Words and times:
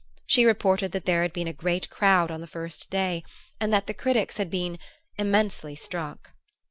She 0.25 0.45
reported 0.45 0.93
that 0.93 1.05
there 1.05 1.21
had 1.21 1.31
been 1.31 1.47
a 1.47 1.53
great 1.53 1.91
crowd 1.91 2.31
on 2.31 2.41
the 2.41 2.47
first 2.47 2.89
day, 2.89 3.23
and 3.59 3.71
that 3.71 3.85
the 3.85 3.93
critics 3.93 4.37
had 4.37 4.49
been 4.49 4.79
"immensely 5.19 5.75
struck." 5.75 6.31